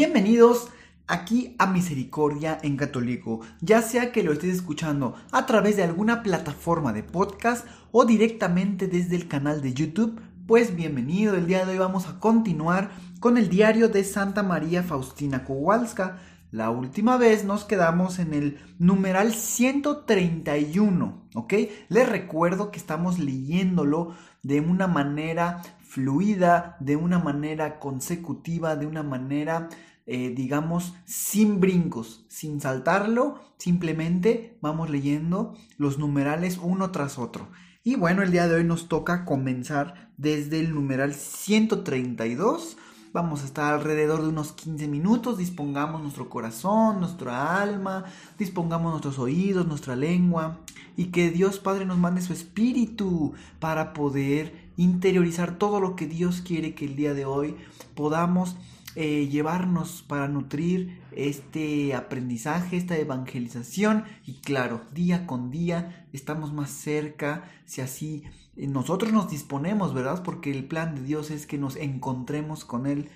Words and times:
Bienvenidos 0.00 0.70
aquí 1.08 1.54
a 1.58 1.66
Misericordia 1.66 2.58
en 2.62 2.78
Católico, 2.78 3.40
ya 3.60 3.82
sea 3.82 4.12
que 4.12 4.22
lo 4.22 4.32
estés 4.32 4.54
escuchando 4.54 5.14
a 5.30 5.44
través 5.44 5.76
de 5.76 5.82
alguna 5.82 6.22
plataforma 6.22 6.94
de 6.94 7.02
podcast 7.02 7.66
o 7.92 8.06
directamente 8.06 8.86
desde 8.86 9.16
el 9.16 9.28
canal 9.28 9.60
de 9.60 9.74
YouTube, 9.74 10.18
pues 10.46 10.74
bienvenido. 10.74 11.34
El 11.34 11.46
día 11.46 11.66
de 11.66 11.72
hoy 11.72 11.78
vamos 11.78 12.06
a 12.06 12.18
continuar 12.18 12.92
con 13.20 13.36
el 13.36 13.50
diario 13.50 13.90
de 13.90 14.02
Santa 14.02 14.42
María 14.42 14.82
Faustina 14.82 15.44
Kowalska. 15.44 16.16
La 16.50 16.70
última 16.70 17.18
vez 17.18 17.44
nos 17.44 17.64
quedamos 17.64 18.18
en 18.18 18.32
el 18.32 18.58
numeral 18.78 19.34
131, 19.34 21.28
¿ok? 21.34 21.54
Les 21.90 22.08
recuerdo 22.08 22.70
que 22.70 22.78
estamos 22.78 23.18
leyéndolo 23.18 24.14
de 24.42 24.62
una 24.62 24.86
manera 24.86 25.60
fluida, 25.90 26.76
de 26.78 26.94
una 26.94 27.18
manera 27.18 27.80
consecutiva, 27.80 28.76
de 28.76 28.86
una 28.86 29.02
manera, 29.02 29.68
eh, 30.06 30.32
digamos, 30.36 30.94
sin 31.04 31.58
brincos, 31.58 32.24
sin 32.28 32.60
saltarlo, 32.60 33.40
simplemente 33.58 34.56
vamos 34.62 34.88
leyendo 34.88 35.56
los 35.78 35.98
numerales 35.98 36.58
uno 36.62 36.92
tras 36.92 37.18
otro. 37.18 37.48
Y 37.82 37.96
bueno, 37.96 38.22
el 38.22 38.30
día 38.30 38.46
de 38.46 38.54
hoy 38.54 38.64
nos 38.64 38.88
toca 38.88 39.24
comenzar 39.24 40.12
desde 40.16 40.60
el 40.60 40.72
numeral 40.72 41.12
132 41.12 42.76
Vamos 43.12 43.42
a 43.42 43.46
estar 43.46 43.74
alrededor 43.74 44.22
de 44.22 44.28
unos 44.28 44.52
15 44.52 44.86
minutos, 44.86 45.36
dispongamos 45.36 46.00
nuestro 46.00 46.30
corazón, 46.30 47.00
nuestra 47.00 47.60
alma, 47.60 48.04
dispongamos 48.38 48.92
nuestros 48.92 49.18
oídos, 49.18 49.66
nuestra 49.66 49.96
lengua 49.96 50.60
y 50.96 51.06
que 51.06 51.30
Dios 51.30 51.58
Padre 51.58 51.86
nos 51.86 51.98
mande 51.98 52.22
su 52.22 52.32
espíritu 52.32 53.32
para 53.58 53.94
poder 53.94 54.59
interiorizar 54.80 55.58
todo 55.58 55.78
lo 55.78 55.94
que 55.94 56.06
Dios 56.06 56.40
quiere 56.40 56.74
que 56.74 56.86
el 56.86 56.96
día 56.96 57.12
de 57.12 57.26
hoy 57.26 57.54
podamos 57.94 58.56
eh, 58.96 59.28
llevarnos 59.28 60.02
para 60.02 60.26
nutrir 60.26 61.02
este 61.12 61.94
aprendizaje, 61.94 62.78
esta 62.78 62.96
evangelización 62.96 64.04
y 64.24 64.40
claro, 64.40 64.80
día 64.94 65.26
con 65.26 65.50
día 65.50 66.08
estamos 66.14 66.54
más 66.54 66.70
cerca, 66.70 67.44
si 67.66 67.82
así 67.82 68.24
eh, 68.56 68.66
nosotros 68.68 69.12
nos 69.12 69.30
disponemos, 69.30 69.92
¿verdad? 69.92 70.22
Porque 70.22 70.50
el 70.50 70.64
plan 70.64 70.94
de 70.94 71.02
Dios 71.02 71.30
es 71.30 71.46
que 71.46 71.58
nos 71.58 71.76
encontremos 71.76 72.64
con 72.64 72.86
Él 72.86 73.10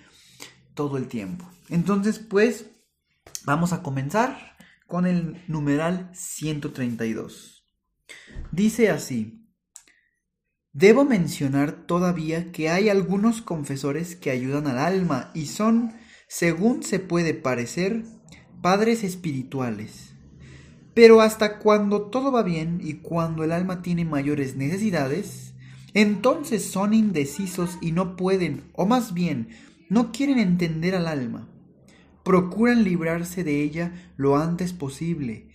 todo 0.74 0.98
el 0.98 1.08
tiempo. 1.08 1.48
Entonces, 1.70 2.18
pues, 2.18 2.70
vamos 3.46 3.72
a 3.72 3.82
comenzar 3.82 4.54
con 4.86 5.06
el 5.06 5.42
numeral 5.48 6.10
132. 6.12 7.64
Dice 8.52 8.90
así, 8.90 9.43
Debo 10.75 11.05
mencionar 11.05 11.86
todavía 11.86 12.50
que 12.50 12.69
hay 12.69 12.89
algunos 12.89 13.42
confesores 13.42 14.17
que 14.17 14.33
ayudan 14.33 14.67
al 14.67 14.78
alma 14.78 15.30
y 15.33 15.47
son, 15.47 15.92
según 16.27 16.83
se 16.83 16.98
puede 16.98 17.33
parecer, 17.33 18.03
padres 18.61 19.05
espirituales. 19.05 20.14
Pero 20.92 21.20
hasta 21.20 21.61
cuando 21.61 22.07
todo 22.11 22.33
va 22.33 22.42
bien 22.42 22.80
y 22.83 22.95
cuando 22.95 23.45
el 23.45 23.52
alma 23.52 23.83
tiene 23.83 24.05
mayores 24.05 24.57
necesidades, 24.57 25.55
entonces 25.92 26.64
son 26.64 26.92
indecisos 26.92 27.79
y 27.80 27.92
no 27.92 28.17
pueden, 28.17 28.64
o 28.73 28.84
más 28.84 29.14
bien, 29.14 29.51
no 29.89 30.11
quieren 30.11 30.40
entender 30.40 30.96
al 30.96 31.07
alma. 31.07 31.48
Procuran 32.24 32.83
librarse 32.83 33.45
de 33.45 33.63
ella 33.63 34.13
lo 34.17 34.36
antes 34.36 34.73
posible, 34.73 35.51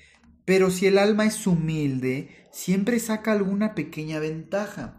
pero 0.46 0.72
si 0.72 0.86
el 0.86 0.98
alma 0.98 1.26
es 1.26 1.46
humilde, 1.46 2.48
siempre 2.54 3.00
saca 3.00 3.34
alguna 3.34 3.76
pequeña 3.76 4.20
ventaja. 4.20 4.99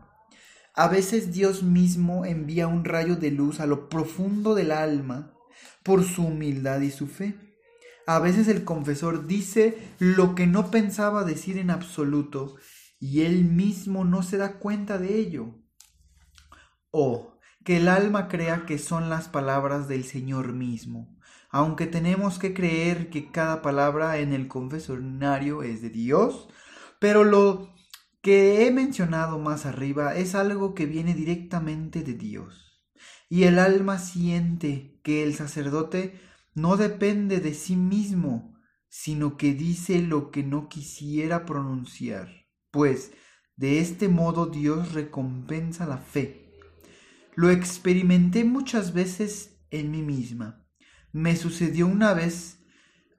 A 0.75 0.88
veces 0.88 1.32
Dios 1.32 1.62
mismo 1.62 2.25
envía 2.25 2.69
un 2.69 2.84
rayo 2.84 3.16
de 3.16 3.31
luz 3.31 3.60
a 3.60 3.66
lo 3.66 3.88
profundo 3.88 4.54
del 4.54 4.70
alma 4.72 5.34
por 5.82 6.04
su 6.04 6.25
humildad 6.25 6.81
y 6.81 6.91
su 6.91 7.06
fe. 7.06 7.34
A 8.06 8.19
veces 8.19 8.48
el 8.48 8.64
confesor 8.64 9.26
dice 9.26 9.78
lo 9.98 10.34
que 10.34 10.47
no 10.47 10.70
pensaba 10.70 11.25
decir 11.25 11.59
en 11.59 11.70
absoluto 11.70 12.56
y 12.98 13.22
él 13.22 13.44
mismo 13.44 14.04
no 14.04 14.22
se 14.22 14.36
da 14.36 14.59
cuenta 14.59 14.98
de 14.98 15.16
ello. 15.16 15.54
O 16.91 17.38
que 17.64 17.78
el 17.78 17.88
alma 17.88 18.28
crea 18.28 18.66
que 18.66 18.78
son 18.78 19.10
las 19.10 19.28
palabras 19.28 19.88
del 19.88 20.04
Señor 20.04 20.53
mismo, 20.53 21.19
aunque 21.50 21.86
tenemos 21.86 22.38
que 22.38 22.54
creer 22.54 23.10
que 23.10 23.30
cada 23.30 23.62
palabra 23.62 24.19
en 24.19 24.32
el 24.32 24.48
confesionario 24.48 25.62
es 25.62 25.82
de 25.82 25.91
Dios, 25.91 26.48
pero 26.98 27.25
lo 27.25 27.75
que 28.22 28.66
he 28.66 28.70
mencionado 28.70 29.38
más 29.38 29.66
arriba 29.66 30.14
es 30.14 30.34
algo 30.34 30.75
que 30.75 30.86
viene 30.86 31.14
directamente 31.14 32.03
de 32.03 32.14
Dios. 32.14 32.82
Y 33.28 33.44
el 33.44 33.58
alma 33.58 33.98
siente 33.98 35.00
que 35.03 35.22
el 35.22 35.34
sacerdote 35.34 36.20
no 36.54 36.76
depende 36.76 37.41
de 37.41 37.54
sí 37.54 37.76
mismo, 37.76 38.54
sino 38.88 39.36
que 39.36 39.54
dice 39.54 40.03
lo 40.03 40.30
que 40.30 40.42
no 40.42 40.69
quisiera 40.69 41.47
pronunciar, 41.47 42.48
pues 42.70 43.12
de 43.56 43.78
este 43.78 44.09
modo 44.09 44.47
Dios 44.47 44.92
recompensa 44.92 45.86
la 45.86 45.98
fe. 45.98 46.50
Lo 47.36 47.50
experimenté 47.50 48.44
muchas 48.44 48.92
veces 48.92 49.60
en 49.70 49.91
mí 49.91 50.03
misma. 50.03 50.66
Me 51.12 51.36
sucedió 51.36 51.86
una 51.86 52.14
vez 52.14 52.59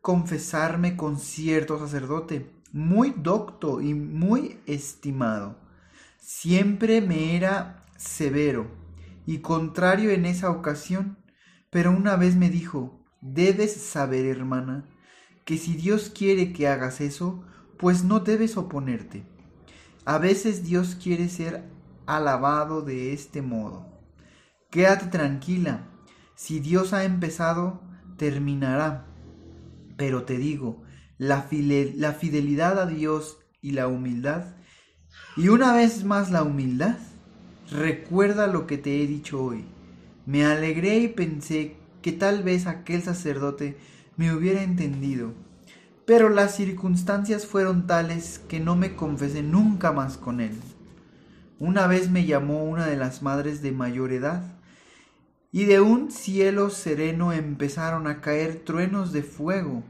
confesarme 0.01 0.97
con 0.97 1.19
cierto 1.19 1.79
sacerdote, 1.79 2.51
muy 2.71 3.13
docto 3.17 3.81
y 3.81 3.93
muy 3.93 4.59
estimado. 4.65 5.57
Siempre 6.19 7.01
me 7.01 7.35
era 7.35 7.83
severo 7.97 8.71
y 9.25 9.39
contrario 9.39 10.11
en 10.11 10.25
esa 10.25 10.49
ocasión, 10.49 11.17
pero 11.69 11.91
una 11.91 12.15
vez 12.15 12.35
me 12.35 12.49
dijo, 12.49 12.99
debes 13.21 13.73
saber, 13.73 14.25
hermana, 14.25 14.85
que 15.45 15.57
si 15.57 15.73
Dios 15.73 16.11
quiere 16.15 16.53
que 16.53 16.67
hagas 16.67 17.01
eso, 17.01 17.43
pues 17.77 18.03
no 18.03 18.19
debes 18.19 18.57
oponerte. 18.57 19.23
A 20.05 20.17
veces 20.17 20.63
Dios 20.63 20.95
quiere 20.95 21.29
ser 21.29 21.63
alabado 22.05 22.81
de 22.81 23.13
este 23.13 23.41
modo. 23.41 23.87
Quédate 24.69 25.07
tranquila, 25.07 25.87
si 26.35 26.59
Dios 26.59 26.93
ha 26.93 27.03
empezado, 27.03 27.81
terminará. 28.17 29.05
Pero 29.97 30.23
te 30.23 30.37
digo, 30.37 30.81
la, 31.21 31.47
la 31.51 32.13
fidelidad 32.13 32.79
a 32.79 32.87
Dios 32.87 33.37
y 33.61 33.73
la 33.73 33.87
humildad. 33.87 34.55
Y 35.37 35.49
una 35.49 35.71
vez 35.71 36.03
más 36.03 36.31
la 36.31 36.41
humildad. 36.41 36.97
Recuerda 37.69 38.47
lo 38.47 38.65
que 38.65 38.79
te 38.79 39.03
he 39.03 39.07
dicho 39.07 39.43
hoy. 39.43 39.65
Me 40.25 40.45
alegré 40.45 40.97
y 40.97 41.09
pensé 41.09 41.75
que 42.01 42.11
tal 42.11 42.41
vez 42.41 42.65
aquel 42.65 43.03
sacerdote 43.03 43.77
me 44.17 44.33
hubiera 44.33 44.63
entendido, 44.63 45.35
pero 46.05 46.27
las 46.29 46.55
circunstancias 46.55 47.45
fueron 47.45 47.85
tales 47.85 48.39
que 48.49 48.59
no 48.59 48.75
me 48.75 48.95
confesé 48.95 49.43
nunca 49.43 49.91
más 49.91 50.17
con 50.17 50.41
él. 50.41 50.57
Una 51.59 51.85
vez 51.85 52.09
me 52.09 52.25
llamó 52.25 52.63
una 52.63 52.87
de 52.87 52.97
las 52.97 53.21
madres 53.21 53.61
de 53.61 53.71
mayor 53.71 54.11
edad, 54.11 54.41
y 55.51 55.65
de 55.65 55.81
un 55.81 56.11
cielo 56.11 56.71
sereno 56.71 57.31
empezaron 57.31 58.07
a 58.07 58.21
caer 58.21 58.63
truenos 58.65 59.11
de 59.11 59.21
fuego, 59.21 59.83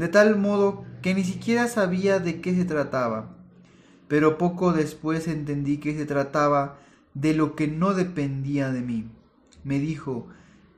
de 0.00 0.08
tal 0.08 0.38
modo 0.38 0.86
que 1.02 1.14
ni 1.14 1.24
siquiera 1.24 1.68
sabía 1.68 2.20
de 2.20 2.40
qué 2.40 2.54
se 2.54 2.64
trataba. 2.64 3.36
Pero 4.08 4.38
poco 4.38 4.72
después 4.72 5.28
entendí 5.28 5.76
que 5.76 5.94
se 5.94 6.06
trataba 6.06 6.78
de 7.12 7.34
lo 7.34 7.54
que 7.54 7.68
no 7.68 7.92
dependía 7.92 8.70
de 8.72 8.80
mí. 8.80 9.10
Me 9.62 9.78
dijo, 9.78 10.26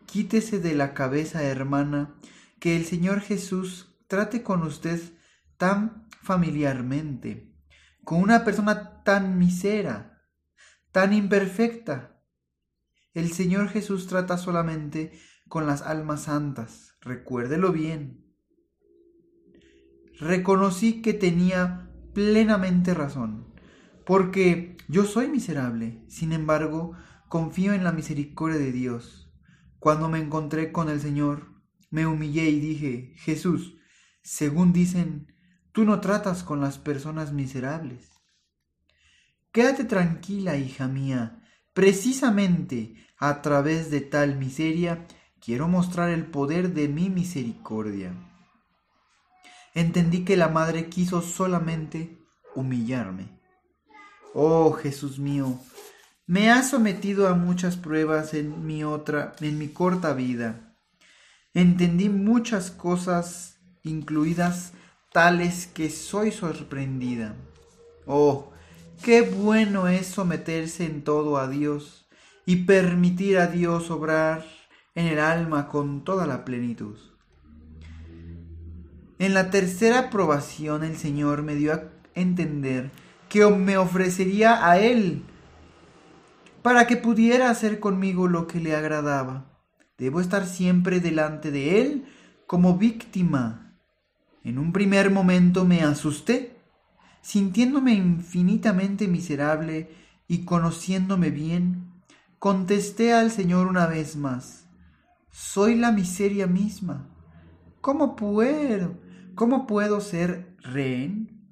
quítese 0.07 0.59
de 0.59 0.75
la 0.75 0.93
cabeza, 0.93 1.45
hermana, 1.45 2.17
que 2.59 2.75
el 2.75 2.85
Señor 2.85 3.21
Jesús 3.21 3.95
trate 4.09 4.43
con 4.43 4.65
usted 4.65 5.01
tan 5.57 6.09
familiarmente, 6.21 7.55
con 8.03 8.21
una 8.21 8.45
persona 8.45 9.05
tan 9.05 9.39
misera, 9.39 10.27
tan 10.91 11.13
imperfecta. 11.13 12.21
El 13.15 13.31
Señor 13.31 13.69
Jesús 13.69 14.09
trata 14.09 14.37
solamente 14.37 15.13
con 15.49 15.69
las 15.69 15.83
almas 15.83 16.23
santas, 16.23 16.97
recuérdelo 17.03 17.71
bien. 17.71 18.22
Reconocí 20.23 21.03
que 21.03 21.15
tenía 21.15 21.91
plenamente 22.15 22.95
razón, 22.95 23.53
porque 24.07 24.77
yo 24.87 25.05
soy 25.05 25.27
miserable, 25.27 26.05
sin 26.07 26.33
embargo, 26.33 26.93
confío 27.29 27.73
en 27.73 27.83
la 27.83 27.91
misericordia 27.91 28.61
de 28.61 28.71
Dios. 28.71 29.35
Cuando 29.81 30.09
me 30.09 30.21
encontré 30.21 30.71
con 30.71 30.89
el 30.89 31.01
Señor, 31.01 31.61
me 31.91 32.07
humillé 32.07 32.49
y 32.51 32.61
dije, 32.61 33.15
Jesús, 33.17 33.79
según 34.23 34.73
dicen, 34.73 35.35
tú 35.73 35.85
no 35.85 36.01
tratas 36.01 36.45
con 36.45 36.61
las 36.61 36.79
personas 36.79 37.33
miserables. 37.33 38.09
Quédate 39.51 39.83
tranquila, 39.83 40.57
hija 40.57 40.87
mía, 40.87 41.43
precisamente 41.73 42.95
a 43.19 43.43
través 43.43 43.91
de 43.91 44.03
tal 44.03 44.39
miseria 44.39 45.05
quiero 45.41 45.67
mostrar 45.67 46.11
el 46.11 46.27
poder 46.27 46.75
de 46.75 46.87
mi 46.87 47.11
misericordia. 47.11 48.32
Entendí 49.75 50.25
que 50.25 50.37
la 50.37 50.49
madre 50.49 50.89
quiso 50.89 51.23
solamente 51.23 52.19
humillarme. 52.55 53.41
Oh 54.35 54.73
Jesús 54.73 55.19
mío, 55.19 55.59
me 56.27 56.51
has 56.51 56.71
sometido 56.71 57.29
a 57.29 57.35
muchas 57.35 57.77
pruebas 57.77 58.35
en 58.35 58.67
mi 58.67 58.85
otra, 58.85 59.35
en 59.41 59.59
mi 59.59 59.69
corta 59.69 60.15
vida. 60.15 60.75
Entendí 61.55 62.09
muchas 62.09 62.71
cosas, 62.71 63.59
incluidas 63.83 64.73
tales 65.13 65.67
que 65.67 65.91
soy 65.91 66.33
sorprendida. 66.33 67.35
Oh, 68.07 68.53
qué 69.03 69.23
bueno 69.23 69.89
es 69.89 70.07
someterse 70.07 70.87
en 70.87 71.03
todo 71.05 71.37
a 71.37 71.49
Dios 71.49 72.07
y 72.47 72.65
permitir 72.65 73.39
a 73.39 73.47
Dios 73.47 73.91
obrar 73.91 74.45
en 74.95 75.07
el 75.07 75.19
alma 75.19 75.69
con 75.69 76.05
toda 76.05 76.27
la 76.27 76.45
plenitud. 76.45 77.12
En 79.23 79.35
la 79.35 79.51
tercera 79.51 80.01
aprobación 80.01 80.83
el 80.83 80.97
Señor 80.97 81.45
me 81.45 81.55
dio 81.55 81.73
a 81.73 81.85
entender 82.17 82.91
que 83.29 83.47
me 83.47 83.79
ofrecería 83.79 84.69
a 84.69 84.81
Él 84.81 85.23
para 86.61 86.89
que 86.89 86.97
pudiera 86.97 87.49
hacer 87.49 87.79
conmigo 87.79 88.27
lo 88.27 88.49
que 88.49 88.59
le 88.59 88.75
agradaba. 88.75 89.47
Debo 89.97 90.21
estar 90.21 90.45
siempre 90.45 90.99
delante 90.99 91.53
de 91.53 91.81
Él 91.81 92.05
como 92.49 92.79
víctima. 92.79 93.79
En 94.43 94.59
un 94.59 94.73
primer 94.73 95.13
momento 95.13 95.65
me 95.65 95.83
asusté, 95.83 96.57
sintiéndome 97.21 97.93
infinitamente 97.93 99.07
miserable 99.07 99.89
y 100.27 100.45
conociéndome 100.45 101.31
bien, 101.31 101.93
contesté 102.41 103.13
al 103.13 103.31
Señor 103.31 103.69
una 103.69 103.87
vez 103.87 104.17
más, 104.17 104.67
soy 105.31 105.77
la 105.77 105.93
miseria 105.93 106.49
misma. 106.49 107.09
¿Cómo 107.81 108.17
puedo? 108.17 109.02
¿Cómo 109.35 109.67
puedo 109.67 110.01
ser 110.03 110.57
rehén? 110.61 111.49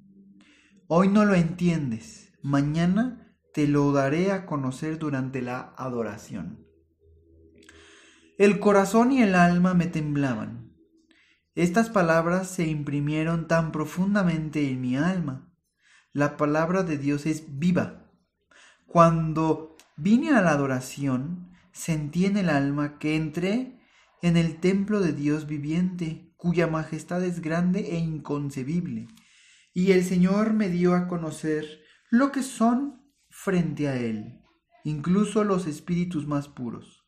Hoy 0.87 1.07
no 1.07 1.25
lo 1.25 1.33
entiendes, 1.33 2.31
mañana 2.43 3.35
te 3.53 3.67
lo 3.67 3.91
daré 3.91 4.31
a 4.31 4.45
conocer 4.45 4.99
durante 4.99 5.41
la 5.41 5.73
adoración. 5.77 6.67
El 8.37 8.59
corazón 8.59 9.11
y 9.11 9.23
el 9.23 9.33
alma 9.33 9.73
me 9.73 9.87
temblaban. 9.87 10.75
Estas 11.55 11.89
palabras 11.89 12.49
se 12.49 12.67
imprimieron 12.67 13.47
tan 13.47 13.71
profundamente 13.71 14.69
en 14.69 14.79
mi 14.79 14.95
alma. 14.95 15.51
La 16.13 16.37
palabra 16.37 16.83
de 16.83 16.99
Dios 16.99 17.25
es 17.25 17.57
viva. 17.57 18.11
Cuando 18.85 19.75
vine 19.97 20.31
a 20.31 20.41
la 20.41 20.51
adoración, 20.51 21.51
sentí 21.71 22.25
en 22.25 22.37
el 22.37 22.49
alma 22.49 22.99
que 22.99 23.15
entré 23.15 23.79
en 24.21 24.37
el 24.37 24.59
templo 24.59 24.99
de 24.99 25.13
Dios 25.13 25.47
viviente, 25.47 26.30
cuya 26.41 26.65
majestad 26.65 27.23
es 27.23 27.39
grande 27.39 27.91
e 27.91 27.99
inconcebible, 27.99 29.07
y 29.75 29.91
el 29.91 30.03
Señor 30.03 30.53
me 30.53 30.69
dio 30.69 30.95
a 30.95 31.07
conocer 31.07 31.83
lo 32.09 32.31
que 32.31 32.41
son 32.41 32.99
frente 33.29 33.87
a 33.87 33.95
él, 33.95 34.41
incluso 34.83 35.43
los 35.43 35.67
espíritus 35.67 36.25
más 36.25 36.47
puros. 36.47 37.05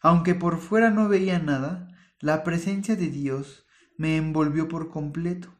Aunque 0.00 0.34
por 0.34 0.58
fuera 0.58 0.90
no 0.90 1.06
veía 1.06 1.38
nada, 1.38 1.86
la 2.18 2.44
presencia 2.44 2.96
de 2.96 3.10
Dios 3.10 3.66
me 3.98 4.16
envolvió 4.16 4.68
por 4.68 4.88
completo. 4.88 5.54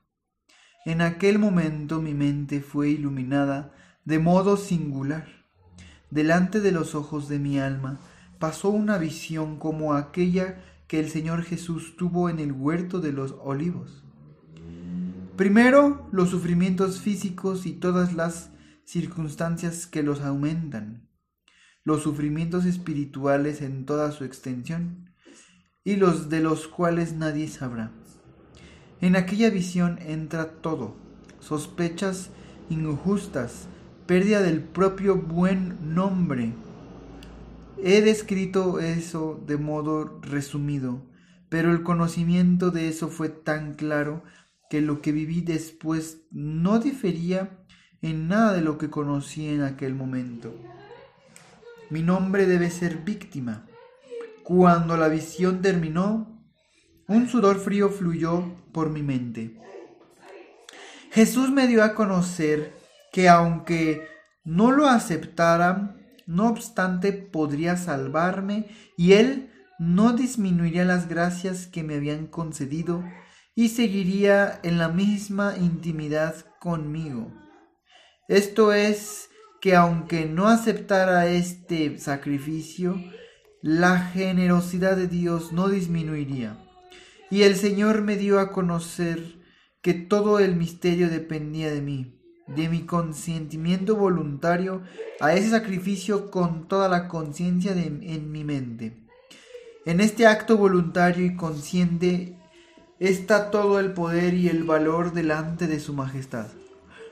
En 0.87 1.03
aquel 1.03 1.38
momento 1.38 2.00
mi 2.00 2.14
mente 2.14 2.62
fue 2.62 2.88
iluminada 2.88 3.75
de 4.06 4.20
modo 4.20 4.56
singular. 4.56 5.29
Delante 6.09 6.62
de 6.62 6.73
los 6.73 6.94
ojos 6.94 7.29
de 7.29 7.38
mi 7.38 7.59
alma 7.59 8.00
pasó 8.38 8.70
una 8.70 8.97
visión 8.97 9.59
como 9.59 9.93
aquella 9.93 10.64
que 10.93 11.00
el 11.00 11.09
Señor 11.09 11.43
Jesús 11.43 11.97
tuvo 11.97 12.29
en 12.29 12.39
el 12.39 12.53
huerto 12.53 13.00
de 13.00 13.12
los 13.12 13.35
olivos. 13.43 14.05
Primero, 15.39 16.06
los 16.12 16.29
sufrimientos 16.29 17.00
físicos 17.00 17.65
y 17.65 17.73
todas 17.73 18.12
las 18.12 18.50
circunstancias 18.85 19.87
que 19.87 20.03
los 20.03 20.21
aumentan, 20.21 21.09
los 21.83 22.03
sufrimientos 22.03 22.67
espirituales 22.67 23.62
en 23.62 23.87
toda 23.87 24.12
su 24.12 24.25
extensión, 24.25 25.15
y 25.83 25.97
los 25.97 26.29
de 26.29 26.43
los 26.43 26.69
cuales 26.69 27.15
nadie 27.15 27.49
sabrá. 27.49 27.91
En 29.00 29.17
aquella 29.17 29.49
visión 29.49 29.99
entra 30.03 30.61
todo, 30.61 30.95
sospechas 31.41 32.29
injustas, 32.69 33.67
pérdida 34.05 34.43
del 34.43 34.61
propio 34.61 35.17
buen 35.17 35.95
nombre. 35.95 36.53
He 37.84 38.00
descrito 38.00 38.79
eso 38.79 39.43
de 39.44 39.56
modo 39.56 40.20
resumido, 40.23 41.02
pero 41.49 41.73
el 41.73 41.82
conocimiento 41.82 42.70
de 42.70 42.87
eso 42.87 43.08
fue 43.08 43.29
tan 43.29 43.75
claro 43.75 44.23
que 44.70 44.81
lo 44.81 45.02
que 45.02 45.11
viví 45.11 45.40
después 45.40 46.23
no 46.31 46.79
difería 46.79 47.58
en 48.00 48.29
nada 48.29 48.52
de 48.52 48.61
lo 48.61 48.79
que 48.79 48.88
conocí 48.88 49.49
en 49.49 49.62
aquel 49.62 49.96
momento. 49.96 50.55
Mi 51.90 52.02
nombre 52.02 52.46
debe 52.46 52.70
ser 52.70 52.99
víctima. 52.99 53.67
Cuando 54.44 54.96
la 54.96 55.08
visión 55.08 55.61
terminó, 55.61 56.40
un 57.08 57.28
sudor 57.28 57.58
frío 57.58 57.88
fluyó 57.88 58.44
por 58.73 58.90
mi 58.90 59.02
mente. 59.02 59.61
Jesús 61.11 61.50
me 61.50 61.67
dio 61.67 61.82
a 61.82 61.94
conocer 61.94 62.73
que 63.12 63.28
aunque 63.28 64.06
no 64.44 64.70
lo 64.70 64.87
aceptara, 64.87 65.96
no 66.32 66.49
obstante 66.49 67.12
podría 67.12 67.76
salvarme 67.76 68.67
y 68.96 69.12
Él 69.12 69.50
no 69.79 70.12
disminuiría 70.12 70.84
las 70.84 71.08
gracias 71.08 71.67
que 71.67 71.82
me 71.82 71.96
habían 71.96 72.26
concedido 72.26 73.05
y 73.55 73.69
seguiría 73.69 74.61
en 74.62 74.79
la 74.79 74.88
misma 74.88 75.56
intimidad 75.58 76.34
conmigo. 76.58 77.32
Esto 78.29 78.73
es 78.73 79.29
que 79.61 79.76
aunque 79.76 80.25
no 80.25 80.49
aceptara 80.49 81.26
este 81.26 81.99
sacrificio, 81.99 82.96
la 83.61 83.99
generosidad 83.99 84.96
de 84.96 85.06
Dios 85.06 85.52
no 85.52 85.68
disminuiría. 85.68 86.57
Y 87.30 87.42
el 87.42 87.57
Señor 87.57 88.02
me 88.02 88.16
dio 88.16 88.40
a 88.40 88.52
conocer 88.52 89.38
que 89.83 89.95
todo 89.95 90.38
el 90.38 90.57
misterio 90.57 91.11
dependía 91.11 91.71
de 91.71 91.83
mí, 91.83 92.22
de 92.54 92.68
mi 92.68 92.82
consentimiento 92.82 93.97
voluntario 93.97 94.82
a 95.21 95.35
ese 95.35 95.50
sacrificio 95.50 96.30
con 96.30 96.68
toda 96.68 96.88
la 96.88 97.09
conciencia 97.09 97.73
en 97.73 98.32
mi 98.32 98.44
mente. 98.44 98.97
En 99.85 100.00
este 100.00 100.26
acto 100.26 100.56
voluntario 100.56 101.26
y 101.26 101.35
consciente 101.35 102.37
está 103.00 103.50
todo 103.50 103.80
el 103.80 103.92
poder 103.92 104.32
y 104.35 104.49
el 104.49 104.62
valor 104.62 105.12
delante 105.12 105.66
de 105.66 105.80
su 105.80 105.92
majestad. 105.92 106.47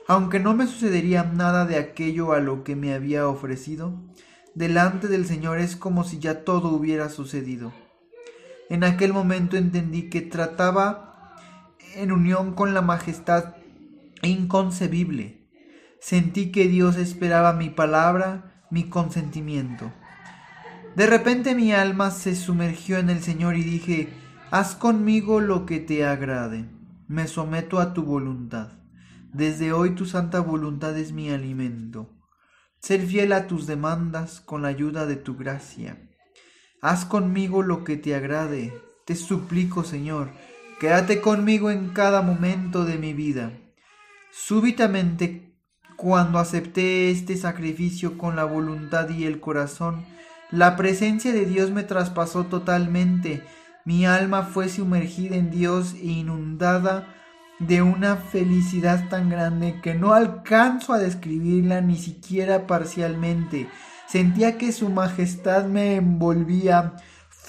Aunque 0.07 0.39
no 0.39 0.55
me 0.55 0.67
sucedería 0.67 1.23
nada 1.23 1.65
de 1.65 1.75
aquello 1.75 2.31
a 2.31 2.39
lo 2.39 2.63
que 2.63 2.77
me 2.77 2.93
había 2.93 3.27
ofrecido, 3.27 3.93
delante 4.55 5.07
del 5.07 5.25
Señor 5.25 5.59
es 5.59 5.75
como 5.75 6.03
si 6.05 6.19
ya 6.19 6.45
todo 6.45 6.69
hubiera 6.69 7.09
sucedido. 7.09 7.73
En 8.69 8.85
aquel 8.85 9.11
momento 9.11 9.57
entendí 9.57 10.09
que 10.09 10.21
trataba 10.21 11.35
en 11.95 12.13
unión 12.13 12.53
con 12.53 12.73
la 12.73 12.81
majestad 12.81 13.55
inconcebible. 14.27 15.49
Sentí 15.99 16.51
que 16.51 16.67
Dios 16.67 16.97
esperaba 16.97 17.53
mi 17.53 17.69
palabra, 17.69 18.65
mi 18.71 18.89
consentimiento. 18.89 19.91
De 20.95 21.05
repente 21.05 21.55
mi 21.55 21.71
alma 21.71 22.11
se 22.11 22.35
sumergió 22.35 22.97
en 22.97 23.09
el 23.09 23.21
Señor 23.21 23.55
y 23.55 23.63
dije, 23.63 24.09
haz 24.49 24.75
conmigo 24.75 25.39
lo 25.39 25.65
que 25.65 25.79
te 25.79 26.05
agrade, 26.05 26.65
me 27.07 27.27
someto 27.27 27.79
a 27.79 27.93
tu 27.93 28.03
voluntad. 28.03 28.73
Desde 29.31 29.71
hoy 29.71 29.91
tu 29.91 30.05
santa 30.05 30.41
voluntad 30.41 30.97
es 30.97 31.13
mi 31.13 31.29
alimento. 31.29 32.09
Ser 32.79 33.05
fiel 33.05 33.31
a 33.31 33.47
tus 33.47 33.67
demandas 33.67 34.41
con 34.41 34.63
la 34.63 34.67
ayuda 34.67 35.05
de 35.05 35.15
tu 35.15 35.37
gracia. 35.37 36.09
Haz 36.81 37.05
conmigo 37.05 37.61
lo 37.61 37.83
que 37.83 37.95
te 37.95 38.15
agrade. 38.15 38.73
Te 39.05 39.15
suplico, 39.15 39.83
Señor, 39.83 40.31
quédate 40.79 41.21
conmigo 41.21 41.69
en 41.69 41.89
cada 41.89 42.21
momento 42.21 42.83
de 42.83 42.97
mi 42.97 43.13
vida. 43.13 43.53
Súbitamente, 44.31 45.55
cuando 45.95 46.39
acepté 46.39 47.11
este 47.11 47.37
sacrificio 47.37 48.17
con 48.17 48.35
la 48.35 48.45
voluntad 48.45 49.09
y 49.09 49.25
el 49.25 49.39
corazón, 49.39 50.05
la 50.51 50.75
presencia 50.75 51.31
de 51.31 51.45
Dios 51.45 51.71
me 51.71 51.83
traspasó 51.83 52.45
totalmente. 52.45 53.43
Mi 53.85 54.05
alma 54.05 54.43
fue 54.43 54.69
sumergida 54.69 55.35
en 55.35 55.51
Dios 55.51 55.93
e 55.93 56.05
inundada 56.05 57.07
de 57.59 57.81
una 57.81 58.15
felicidad 58.15 59.07
tan 59.09 59.29
grande 59.29 59.79
que 59.81 59.93
no 59.93 60.13
alcanzo 60.13 60.93
a 60.93 60.99
describirla 60.99 61.81
ni 61.81 61.97
siquiera 61.97 62.65
parcialmente. 62.67 63.69
Sentía 64.07 64.57
que 64.57 64.71
su 64.71 64.89
majestad 64.89 65.65
me 65.65 65.95
envolvía 65.95 66.95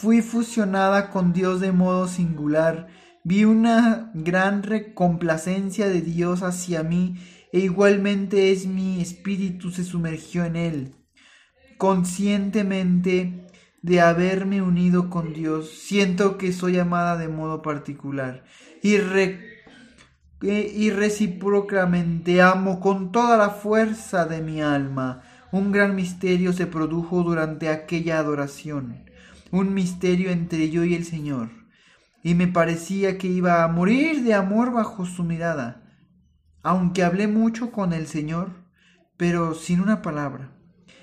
fui 0.02 0.20
fusionada 0.20 1.10
con 1.10 1.32
Dios 1.32 1.60
de 1.60 1.70
modo 1.70 2.08
singular. 2.08 2.88
Vi 3.24 3.44
una 3.44 4.10
gran 4.14 4.64
recomplacencia 4.64 5.88
de 5.88 6.00
Dios 6.00 6.42
hacia 6.42 6.82
mí 6.82 7.16
e 7.52 7.60
igualmente 7.60 8.50
es 8.50 8.66
mi 8.66 9.00
espíritu 9.00 9.70
se 9.70 9.84
sumergió 9.84 10.44
en 10.44 10.56
él. 10.56 10.96
Conscientemente 11.78 13.46
de 13.80 14.00
haberme 14.00 14.60
unido 14.60 15.08
con 15.08 15.32
Dios, 15.32 15.70
siento 15.70 16.36
que 16.36 16.52
soy 16.52 16.80
amada 16.80 17.16
de 17.16 17.28
modo 17.28 17.62
particular 17.62 18.42
y, 18.82 18.96
y 20.40 20.90
recíprocamente 20.90 22.42
amo 22.42 22.80
con 22.80 23.12
toda 23.12 23.36
la 23.36 23.50
fuerza 23.50 24.24
de 24.24 24.42
mi 24.42 24.60
alma. 24.62 25.22
Un 25.52 25.70
gran 25.70 25.94
misterio 25.94 26.52
se 26.52 26.66
produjo 26.66 27.22
durante 27.22 27.68
aquella 27.68 28.18
adoración, 28.18 29.04
un 29.52 29.74
misterio 29.74 30.30
entre 30.30 30.70
yo 30.70 30.82
y 30.82 30.94
el 30.94 31.04
Señor, 31.04 31.61
y 32.22 32.34
me 32.34 32.46
parecía 32.46 33.18
que 33.18 33.26
iba 33.26 33.64
a 33.64 33.68
morir 33.68 34.22
de 34.22 34.34
amor 34.34 34.72
bajo 34.72 35.04
su 35.06 35.24
mirada, 35.24 35.82
aunque 36.62 37.02
hablé 37.02 37.26
mucho 37.26 37.72
con 37.72 37.92
el 37.92 38.06
Señor, 38.06 38.50
pero 39.16 39.54
sin 39.54 39.80
una 39.80 40.02
palabra. 40.02 40.52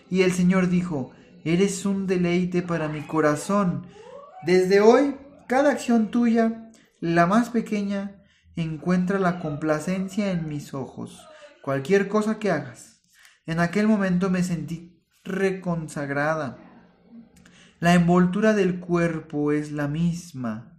Y 0.10 0.22
el 0.22 0.32
Señor 0.32 0.70
dijo, 0.70 1.12
Eres 1.46 1.86
un 1.86 2.06
deleite 2.06 2.62
para 2.62 2.90
mi 2.90 3.02
corazón. 3.02 3.88
Desde 4.46 4.82
hoy, 4.82 5.16
cada 5.48 5.72
acción 5.72 6.12
tuya, 6.12 6.70
la 7.00 7.28
más 7.28 7.50
pequeña, 7.50 8.24
encuentra 8.56 9.20
la 9.20 9.40
complacencia 9.40 10.32
en 10.32 10.48
mis 10.48 10.74
ojos. 10.74 11.28
Cualquier 11.62 12.08
cosa 12.08 12.40
que 12.40 12.52
hagas. 12.52 13.02
En 13.46 13.60
aquel 13.60 13.88
momento 13.88 14.30
me 14.30 14.44
sentí 14.44 15.02
reconsagrada. 15.24 16.58
La 17.80 17.94
envoltura 17.94 18.54
del 18.54 18.80
cuerpo 18.80 19.52
es 19.54 19.72
la 19.72 19.88
misma, 19.88 20.79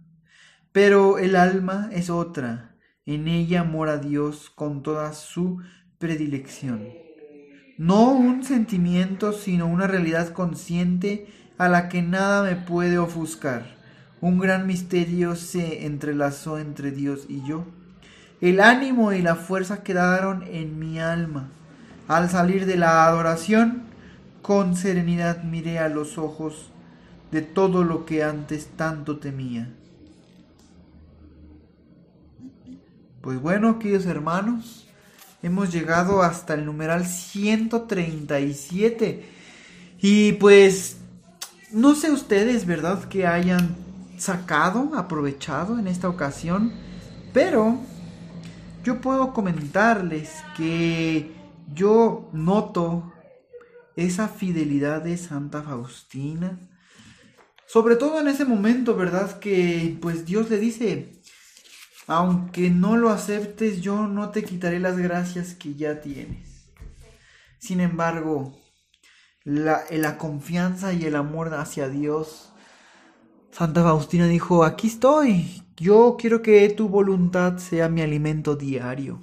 pero 0.71 1.17
el 1.17 1.35
alma 1.35 1.89
es 1.91 2.09
otra. 2.09 2.75
En 3.05 3.27
ella 3.27 3.63
mora 3.63 3.97
Dios 3.97 4.49
con 4.49 4.83
toda 4.83 5.13
su 5.13 5.59
predilección 5.97 7.01
no 7.81 8.11
un 8.11 8.43
sentimiento, 8.43 9.33
sino 9.33 9.65
una 9.65 9.87
realidad 9.87 10.33
consciente 10.33 11.25
a 11.57 11.67
la 11.67 11.89
que 11.89 12.03
nada 12.03 12.43
me 12.43 12.55
puede 12.55 12.99
ofuscar. 12.99 13.63
Un 14.21 14.37
gran 14.37 14.67
misterio 14.67 15.35
se 15.35 15.87
entrelazó 15.87 16.59
entre 16.59 16.91
Dios 16.91 17.25
y 17.27 17.43
yo. 17.43 17.65
El 18.39 18.59
ánimo 18.59 19.13
y 19.13 19.23
la 19.23 19.35
fuerza 19.35 19.81
quedaron 19.81 20.43
en 20.43 20.77
mi 20.77 20.99
alma. 20.99 21.49
Al 22.07 22.29
salir 22.29 22.67
de 22.67 22.77
la 22.77 23.07
adoración, 23.07 23.81
con 24.43 24.75
serenidad 24.75 25.43
miré 25.43 25.79
a 25.79 25.89
los 25.89 26.19
ojos 26.19 26.69
de 27.31 27.41
todo 27.41 27.83
lo 27.83 28.05
que 28.05 28.23
antes 28.23 28.67
tanto 28.77 29.17
temía. 29.17 29.73
Pues 33.21 33.39
bueno, 33.39 33.77
queridos 33.77 34.07
hermanos, 34.07 34.87
hemos 35.43 35.71
llegado 35.71 36.23
hasta 36.23 36.55
el 36.55 36.65
numeral 36.65 37.05
137. 37.05 39.29
Y 40.01 40.31
pues, 40.33 40.97
no 41.71 41.93
sé 41.93 42.09
ustedes, 42.09 42.65
¿verdad? 42.65 43.03
Que 43.03 43.27
hayan 43.27 43.75
sacado, 44.17 44.95
aprovechado 44.95 45.77
en 45.77 45.87
esta 45.87 46.09
ocasión. 46.09 46.73
Pero 47.31 47.77
yo 48.83 49.01
puedo 49.01 49.33
comentarles 49.33 50.31
que 50.57 51.31
yo 51.71 52.27
noto 52.33 53.13
esa 53.95 54.29
fidelidad 54.29 55.03
de 55.03 55.15
Santa 55.17 55.61
Faustina. 55.61 56.57
Sobre 57.67 57.97
todo 57.97 58.19
en 58.19 58.29
ese 58.29 58.45
momento, 58.45 58.95
¿verdad? 58.95 59.37
Que 59.37 59.95
pues 60.01 60.25
Dios 60.25 60.49
le 60.49 60.57
dice, 60.57 61.20
aunque 62.07 62.69
no 62.69 62.97
lo 62.97 63.09
aceptes, 63.09 63.81
yo 63.81 64.07
no 64.07 64.29
te 64.29 64.43
quitaré 64.43 64.79
las 64.79 64.97
gracias 64.97 65.53
que 65.53 65.75
ya 65.75 66.01
tienes. 66.01 66.69
Sin 67.59 67.79
embargo, 67.79 68.57
la, 69.43 69.81
la 69.91 70.17
confianza 70.17 70.93
y 70.93 71.05
el 71.05 71.15
amor 71.15 71.53
hacia 71.53 71.89
Dios, 71.89 72.51
Santa 73.51 73.83
Faustina 73.83 74.27
dijo, 74.27 74.63
aquí 74.63 74.87
estoy, 74.87 75.63
yo 75.77 76.15
quiero 76.19 76.41
que 76.41 76.67
tu 76.69 76.89
voluntad 76.89 77.57
sea 77.57 77.89
mi 77.89 78.01
alimento 78.01 78.55
diario. 78.55 79.21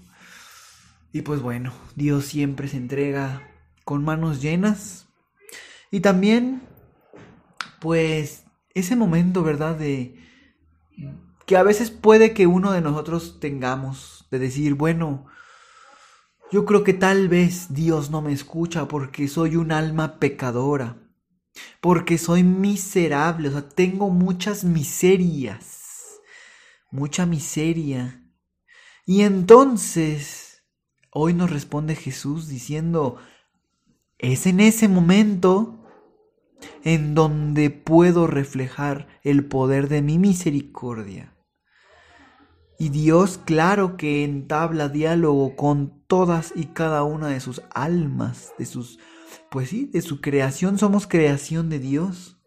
Y 1.13 1.23
pues 1.23 1.41
bueno, 1.41 1.73
Dios 1.97 2.27
siempre 2.27 2.69
se 2.69 2.77
entrega 2.77 3.49
con 3.85 4.05
manos 4.05 4.43
llenas. 4.43 5.07
Y 5.91 6.01
también, 6.01 6.61
pues, 7.81 8.45
ese 8.75 8.95
momento, 8.95 9.43
¿verdad? 9.43 9.77
De, 9.77 10.15
que 11.49 11.57
a 11.57 11.63
veces 11.63 11.91
puede 11.91 12.35
que 12.35 12.47
uno 12.47 12.73
de 12.73 12.83
nosotros 12.83 13.41
tengamos, 13.41 14.27
de 14.31 14.39
decir, 14.39 14.75
bueno, 14.75 15.25
yo 16.53 16.67
creo 16.67 16.85
que 16.85 16.93
tal 16.93 17.29
vez 17.29 17.73
Dios 17.73 18.11
no 18.11 18.21
me 18.21 18.35
escucha 18.35 18.87
porque 18.87 19.29
soy 19.29 19.57
un 19.57 19.73
alma 19.73 20.19
pecadora, 20.19 20.99
porque 21.81 22.19
soy 22.19 22.43
miserable, 22.43 23.49
o 23.49 23.53
sea, 23.53 23.67
tengo 23.67 24.11
muchas 24.11 24.65
miserias, 24.65 26.21
mucha 26.91 27.25
miseria. 27.25 28.23
Y 29.07 29.23
entonces, 29.23 30.65
hoy 31.11 31.33
nos 31.33 31.49
responde 31.49 31.97
Jesús 31.97 32.47
diciendo, 32.49 33.17
es 34.19 34.47
en 34.47 34.61
ese 34.61 34.87
momento 34.87 35.83
en 36.85 37.15
donde 37.15 37.71
puedo 37.71 38.27
reflejar 38.27 39.09
el 39.23 39.47
poder 39.47 39.89
de 39.89 40.03
mi 40.03 40.19
misericordia. 40.19 41.37
Y 42.81 42.91
Dios, 42.91 43.41
claro 43.45 43.97
que 43.97 44.23
entabla 44.23 44.89
diálogo 44.89 45.57
con 45.57 46.01
todas 46.07 46.53
y 46.55 46.67
cada 46.67 47.03
una 47.03 47.27
de 47.27 47.41
sus 47.41 47.61
almas, 47.75 48.53
de 48.57 48.67
sus, 48.67 49.01
pues 49.51 49.71
sí, 49.71 49.87
de 49.87 50.01
su 50.01 50.21
creación, 50.21 50.79
somos 50.79 51.09
creación 51.09 51.71
de 51.71 51.81
Dios. 51.81 52.41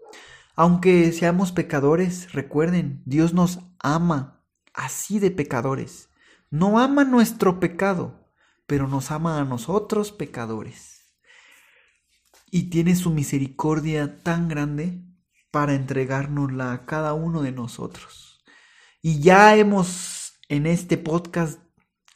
Aunque 0.56 1.12
seamos 1.12 1.52
pecadores, 1.52 2.32
recuerden, 2.32 3.02
Dios 3.06 3.34
nos 3.34 3.60
ama 3.80 4.42
así 4.74 5.20
de 5.20 5.32
pecadores. 5.32 6.10
No 6.50 6.80
ama 6.80 7.04
nuestro 7.04 7.60
pecado, 7.60 8.30
pero 8.68 8.88
nos 8.88 9.12
ama 9.12 9.38
a 9.38 9.44
nosotros 9.44 10.14
pecadores. 10.14 11.14
Y 12.50 12.70
tiene 12.70 12.96
su 12.96 13.12
misericordia 13.12 14.22
tan 14.24 14.48
grande 14.48 15.04
para 15.52 15.74
entregárnosla 15.74 16.72
a 16.72 16.86
cada 16.86 17.14
uno 17.14 17.42
de 17.42 17.52
nosotros. 17.52 18.44
Y 19.02 19.20
ya 19.20 19.56
hemos 19.56 20.21
en 20.52 20.66
este 20.66 20.98
podcast 20.98 21.62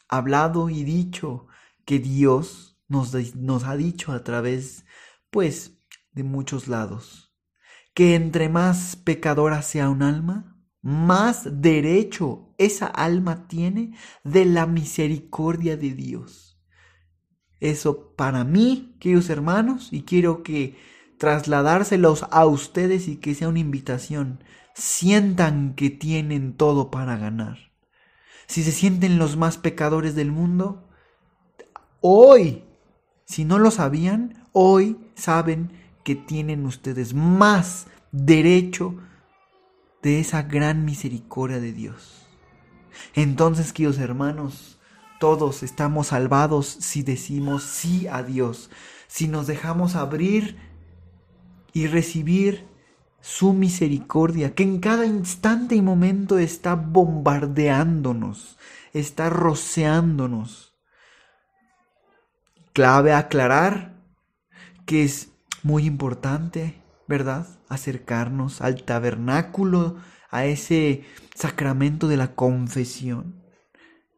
hablado 0.08 0.68
y 0.68 0.84
dicho 0.84 1.46
que 1.86 1.98
Dios 1.98 2.78
nos, 2.86 3.14
nos 3.34 3.64
ha 3.64 3.78
dicho 3.78 4.12
a 4.12 4.24
través, 4.24 4.84
pues, 5.30 5.78
de 6.12 6.22
muchos 6.22 6.68
lados, 6.68 7.34
que 7.94 8.14
entre 8.14 8.50
más 8.50 8.94
pecadora 8.96 9.62
sea 9.62 9.88
un 9.88 10.02
alma, 10.02 10.54
más 10.82 11.62
derecho 11.62 12.54
esa 12.58 12.88
alma 12.88 13.48
tiene 13.48 13.96
de 14.22 14.44
la 14.44 14.66
misericordia 14.66 15.78
de 15.78 15.94
Dios. 15.94 16.60
Eso 17.58 18.14
para 18.16 18.44
mí, 18.44 18.98
queridos 19.00 19.30
hermanos, 19.30 19.88
y 19.92 20.02
quiero 20.02 20.42
que 20.42 20.76
trasladárselos 21.18 22.26
a 22.30 22.44
ustedes 22.44 23.08
y 23.08 23.16
que 23.16 23.34
sea 23.34 23.48
una 23.48 23.60
invitación, 23.60 24.44
sientan 24.74 25.74
que 25.74 25.88
tienen 25.88 26.54
todo 26.54 26.90
para 26.90 27.16
ganar 27.16 27.66
si 28.46 28.62
se 28.62 28.72
sienten 28.72 29.18
los 29.18 29.36
más 29.36 29.58
pecadores 29.58 30.14
del 30.14 30.30
mundo, 30.30 30.88
hoy, 32.00 32.64
si 33.24 33.44
no 33.44 33.58
lo 33.58 33.70
sabían, 33.70 34.44
hoy 34.52 34.96
saben 35.14 35.72
que 36.04 36.14
tienen 36.14 36.66
ustedes 36.66 37.14
más 37.14 37.86
derecho 38.12 38.94
de 40.02 40.20
esa 40.20 40.42
gran 40.42 40.84
misericordia 40.84 41.58
de 41.58 41.72
Dios. 41.72 42.26
Entonces, 43.14 43.72
queridos 43.72 43.98
hermanos, 43.98 44.78
todos 45.18 45.62
estamos 45.62 46.08
salvados 46.08 46.66
si 46.66 47.02
decimos 47.02 47.64
sí 47.64 48.06
a 48.06 48.22
Dios, 48.22 48.70
si 49.08 49.28
nos 49.28 49.46
dejamos 49.46 49.96
abrir 49.96 50.56
y 51.72 51.88
recibir 51.88 52.66
su 53.26 53.52
misericordia, 53.54 54.54
que 54.54 54.62
en 54.62 54.78
cada 54.78 55.04
instante 55.04 55.74
y 55.74 55.82
momento 55.82 56.38
está 56.38 56.76
bombardeándonos, 56.76 58.56
está 58.92 59.30
roceándonos. 59.30 60.76
Clave 62.72 63.12
aclarar 63.12 63.96
que 64.86 65.02
es 65.02 65.32
muy 65.64 65.86
importante, 65.86 66.80
¿verdad? 67.08 67.48
Acercarnos 67.68 68.60
al 68.60 68.84
tabernáculo, 68.84 69.96
a 70.30 70.44
ese 70.46 71.02
sacramento 71.34 72.06
de 72.06 72.18
la 72.18 72.36
confesión, 72.36 73.42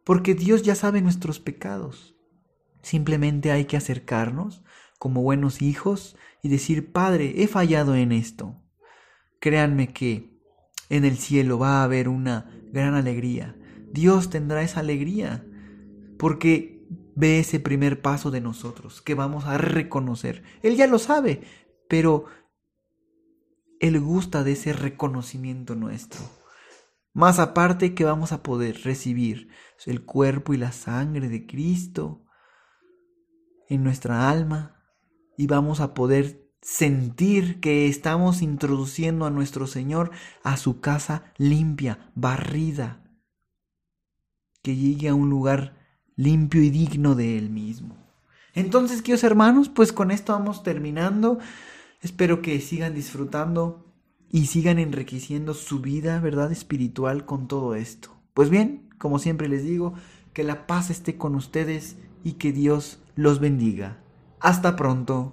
porque 0.04 0.34
Dios 0.34 0.64
ya 0.64 0.74
sabe 0.74 1.00
nuestros 1.00 1.40
pecados. 1.40 2.14
Simplemente 2.82 3.52
hay 3.52 3.64
que 3.64 3.78
acercarnos 3.78 4.62
como 4.98 5.22
buenos 5.22 5.62
hijos 5.62 6.14
y 6.42 6.50
decir, 6.50 6.92
Padre, 6.92 7.42
he 7.42 7.48
fallado 7.48 7.94
en 7.94 8.12
esto 8.12 8.54
créanme 9.40 9.92
que 9.92 10.38
en 10.88 11.04
el 11.04 11.18
cielo 11.18 11.58
va 11.58 11.80
a 11.80 11.84
haber 11.84 12.08
una 12.08 12.50
gran 12.72 12.94
alegría. 12.94 13.56
Dios 13.92 14.30
tendrá 14.30 14.62
esa 14.62 14.80
alegría 14.80 15.44
porque 16.18 16.86
ve 17.14 17.40
ese 17.40 17.60
primer 17.60 18.00
paso 18.00 18.30
de 18.30 18.40
nosotros 18.40 19.02
que 19.02 19.14
vamos 19.14 19.46
a 19.46 19.58
reconocer. 19.58 20.42
Él 20.62 20.76
ya 20.76 20.86
lo 20.86 20.98
sabe, 20.98 21.42
pero 21.88 22.26
Él 23.80 24.00
gusta 24.00 24.44
de 24.44 24.52
ese 24.52 24.72
reconocimiento 24.72 25.74
nuestro. 25.74 26.20
Más 27.12 27.38
aparte 27.38 27.94
que 27.94 28.04
vamos 28.04 28.32
a 28.32 28.42
poder 28.42 28.82
recibir 28.84 29.48
el 29.86 30.04
cuerpo 30.04 30.54
y 30.54 30.58
la 30.58 30.72
sangre 30.72 31.28
de 31.28 31.46
Cristo 31.46 32.24
en 33.68 33.82
nuestra 33.82 34.30
alma 34.30 34.84
y 35.36 35.46
vamos 35.46 35.80
a 35.80 35.94
poder 35.94 36.47
sentir 36.68 37.60
que 37.60 37.88
estamos 37.88 38.42
introduciendo 38.42 39.24
a 39.24 39.30
nuestro 39.30 39.66
Señor 39.66 40.10
a 40.42 40.58
su 40.58 40.80
casa 40.80 41.32
limpia, 41.38 42.10
barrida, 42.14 43.00
que 44.60 44.76
llegue 44.76 45.08
a 45.08 45.14
un 45.14 45.30
lugar 45.30 45.78
limpio 46.14 46.62
y 46.62 46.68
digno 46.68 47.14
de 47.14 47.38
Él 47.38 47.48
mismo. 47.48 47.96
Entonces, 48.54 49.00
queridos 49.00 49.24
hermanos, 49.24 49.70
pues 49.70 49.94
con 49.94 50.10
esto 50.10 50.34
vamos 50.34 50.62
terminando. 50.62 51.38
Espero 52.02 52.42
que 52.42 52.60
sigan 52.60 52.94
disfrutando 52.94 53.86
y 54.30 54.44
sigan 54.44 54.78
enriqueciendo 54.78 55.54
su 55.54 55.80
vida, 55.80 56.20
¿verdad? 56.20 56.52
Espiritual 56.52 57.24
con 57.24 57.48
todo 57.48 57.76
esto. 57.76 58.10
Pues 58.34 58.50
bien, 58.50 58.90
como 58.98 59.18
siempre 59.18 59.48
les 59.48 59.64
digo, 59.64 59.94
que 60.34 60.44
la 60.44 60.66
paz 60.66 60.90
esté 60.90 61.16
con 61.16 61.34
ustedes 61.34 61.96
y 62.24 62.32
que 62.32 62.52
Dios 62.52 63.00
los 63.16 63.40
bendiga. 63.40 64.02
Hasta 64.38 64.76
pronto. 64.76 65.32